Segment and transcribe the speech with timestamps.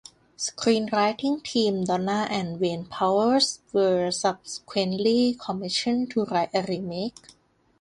[0.35, 7.19] Screenwriting team Donna and Wayne Powers were subsequently commissioned to write a remake.